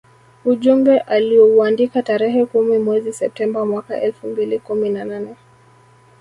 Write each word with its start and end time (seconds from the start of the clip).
Ujumbe 0.45 0.99
aliouandika 0.99 2.01
tarehe 2.03 2.45
kumi 2.45 2.77
mwezi 2.77 3.13
Septemba 3.13 3.65
mwaka 3.65 4.01
elfu 4.01 4.27
mbili 4.27 4.59
kumi 4.59 4.89
na 4.89 5.05
nane 5.05 5.35